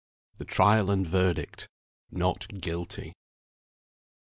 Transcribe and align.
THE 0.39 0.45
TRIAL 0.45 0.89
AND 0.89 1.05
VERDICT 1.05 1.67
"NOT 2.09 2.47
GUILTY." 2.59 3.13